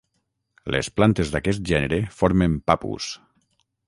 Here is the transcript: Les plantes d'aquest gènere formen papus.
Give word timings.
Les 0.75 0.87
plantes 0.99 1.33
d'aquest 1.35 1.63
gènere 1.71 1.99
formen 2.21 2.57
papus. 2.73 3.11